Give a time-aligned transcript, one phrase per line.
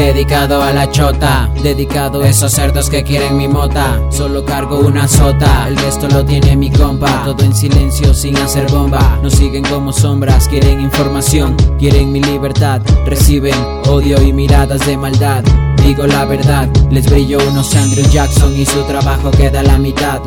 [0.00, 4.00] dedicado a la chota, dedicado a esos cerdos que quieren mi mota.
[4.10, 7.22] Solo cargo una sota, el resto lo tiene mi compa.
[7.24, 9.18] Todo en silencio sin hacer bomba.
[9.22, 12.80] Nos siguen como sombras, quieren información, quieren mi libertad.
[13.06, 13.54] Reciben
[13.86, 15.44] odio y miradas de maldad
[15.82, 20.20] digo la verdad Les brillo unos Andrew Jackson y su trabajo queda a la mitad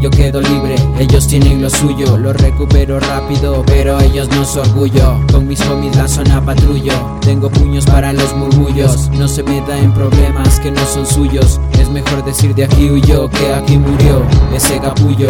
[0.00, 2.16] yo quedo libre, ellos tienen lo suyo.
[2.16, 5.20] Lo recupero rápido, pero ellos no su orgullo.
[5.32, 6.92] Con mis homies la zona patrullo.
[7.20, 9.10] Tengo puños para los murmullos.
[9.10, 11.60] No se meta en problemas que no son suyos.
[11.80, 14.22] Es mejor decir de aquí huyó que aquí murió.
[14.54, 15.28] Ese capullo,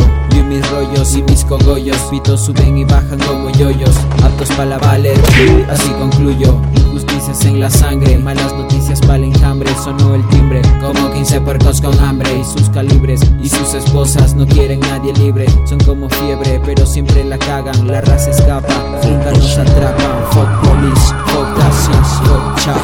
[0.82, 1.96] y mis cogollos.
[2.10, 3.96] Pitos suben y bajan como yoyos.
[4.22, 6.60] Aptos para así concluyo.
[6.76, 9.70] Injusticias en la sangre, malas noticias para el enjambre.
[9.82, 12.30] Sonó el timbre, como 15 puercos con hambre.
[12.38, 15.46] Y sus calibres y sus esposas no quieren nadie libre.
[15.64, 17.88] Son como fiebre, pero siempre la cagan.
[17.88, 21.48] La raza escapa, nunca nos atrapan Fuck police, fuck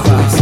[0.05, 0.34] fuck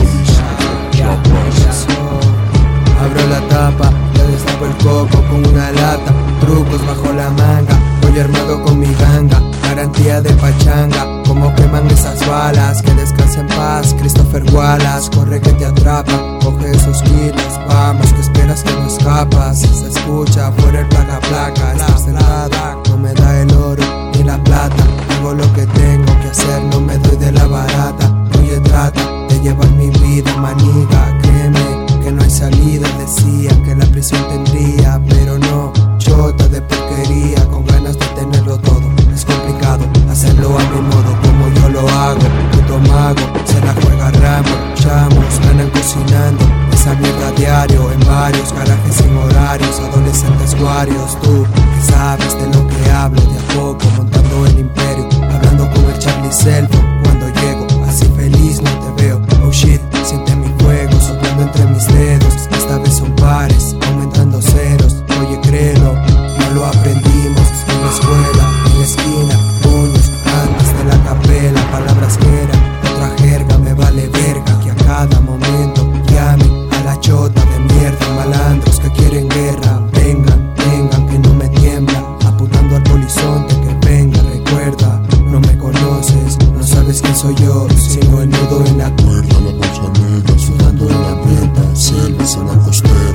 [8.12, 13.48] voy armado con mi ganga Garantía de pachanga, como queman esas balas Que descansa en
[13.48, 18.86] paz, Christopher Wallace Corre que te atrapa, coge esos kilos Vamos, que esperas que no
[18.86, 22.51] escapas Se escucha fuera el placa placa Estar sentada,
[50.82, 55.70] Guarios, tú que sabes de lo que hablo De a poco montando el imperio Hablando
[55.70, 59.22] con el Charlie Selfon Cuando llego así feliz no te veo.
[59.44, 65.04] Oh shit, siente mi fuego soplando entre mis dedos Esta vez son pares, aumentando ceros.
[65.20, 70.10] Oye créelo, no lo aprendimos En la escuela, en la esquina Puños,
[70.42, 75.20] antes de la capela Palabras que eran otra jerga Me vale verga que a cada
[75.20, 79.71] momento Llame a la chota de mierda Malandros que quieren guerra
[85.62, 90.38] conoces, no sabes quién soy yo, sino el nudo en la cuerda, la bolsa negra,
[90.38, 93.11] sudando en la mierda, selva, zona.